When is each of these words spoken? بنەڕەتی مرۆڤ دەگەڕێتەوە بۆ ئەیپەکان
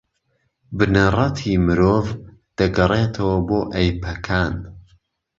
بنەڕەتی 0.77 1.53
مرۆڤ 1.65 2.07
دەگەڕێتەوە 2.57 3.37
بۆ 3.47 3.59
ئەیپەکان 3.73 4.53